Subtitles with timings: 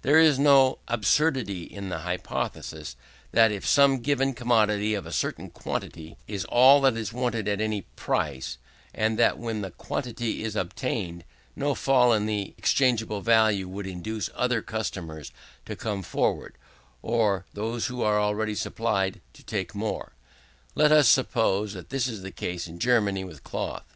[0.00, 2.96] There is no absurdity in the hypothesis,
[3.32, 7.82] that of some given commodity a certain quantity is all that is wanted at any
[7.82, 8.56] price,
[8.94, 14.30] and that when that quantity is obtained, no fall in the exchangeable value would induce
[14.34, 15.30] other consumers
[15.66, 16.56] to come forward,
[17.02, 20.14] or those who are already supplied to take more.
[20.74, 23.94] Let us suppose that this is the case in Germany with cloth.